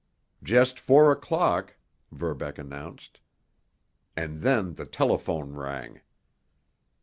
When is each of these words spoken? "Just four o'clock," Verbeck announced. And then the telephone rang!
"Just 0.41 0.79
four 0.79 1.11
o'clock," 1.11 1.75
Verbeck 2.11 2.57
announced. 2.57 3.19
And 4.17 4.41
then 4.41 4.73
the 4.73 4.87
telephone 4.87 5.53
rang! 5.53 6.01